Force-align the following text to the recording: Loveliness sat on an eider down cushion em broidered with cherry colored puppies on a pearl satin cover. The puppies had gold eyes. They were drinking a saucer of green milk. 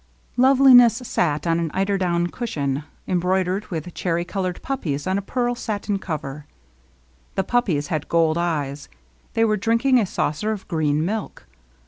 Loveliness 0.35 0.95
sat 0.95 1.45
on 1.45 1.59
an 1.59 1.69
eider 1.75 1.95
down 1.95 2.25
cushion 2.25 2.85
em 3.07 3.19
broidered 3.21 3.67
with 3.67 3.93
cherry 3.93 4.25
colored 4.25 4.59
puppies 4.63 5.05
on 5.05 5.19
a 5.19 5.21
pearl 5.21 5.53
satin 5.53 5.99
cover. 5.99 6.47
The 7.35 7.43
puppies 7.43 7.89
had 7.89 8.09
gold 8.09 8.35
eyes. 8.35 8.89
They 9.35 9.45
were 9.45 9.57
drinking 9.57 9.99
a 9.99 10.07
saucer 10.07 10.51
of 10.51 10.67
green 10.67 11.05
milk. 11.05 11.45